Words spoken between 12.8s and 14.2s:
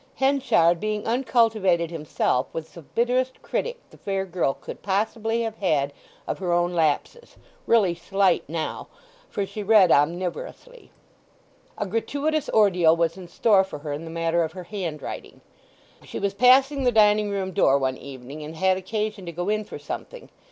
was in store for her in the